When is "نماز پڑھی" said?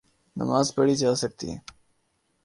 0.35-0.95